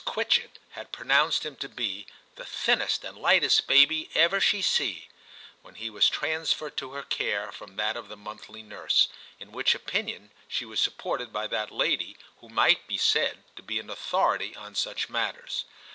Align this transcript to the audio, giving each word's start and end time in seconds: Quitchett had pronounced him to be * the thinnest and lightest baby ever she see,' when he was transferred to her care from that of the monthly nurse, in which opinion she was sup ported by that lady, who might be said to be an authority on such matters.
Quitchett 0.03 0.57
had 0.71 0.91
pronounced 0.91 1.45
him 1.45 1.55
to 1.57 1.69
be 1.69 2.07
* 2.21 2.35
the 2.35 2.43
thinnest 2.43 3.03
and 3.03 3.15
lightest 3.15 3.67
baby 3.67 4.09
ever 4.15 4.39
she 4.41 4.59
see,' 4.59 5.09
when 5.61 5.75
he 5.75 5.91
was 5.91 6.09
transferred 6.09 6.75
to 6.77 6.93
her 6.93 7.03
care 7.03 7.51
from 7.51 7.75
that 7.75 7.95
of 7.95 8.07
the 8.09 8.17
monthly 8.17 8.63
nurse, 8.63 9.09
in 9.39 9.51
which 9.51 9.75
opinion 9.75 10.31
she 10.47 10.65
was 10.65 10.79
sup 10.79 10.97
ported 10.97 11.31
by 11.31 11.45
that 11.45 11.69
lady, 11.69 12.17
who 12.39 12.49
might 12.49 12.87
be 12.87 12.97
said 12.97 13.43
to 13.55 13.61
be 13.61 13.77
an 13.77 13.91
authority 13.91 14.55
on 14.55 14.73
such 14.73 15.07
matters. 15.07 15.65